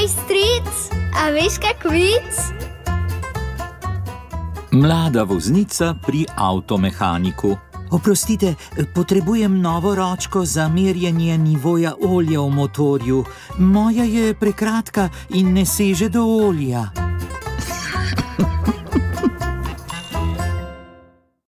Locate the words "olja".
12.00-12.40, 16.24-16.99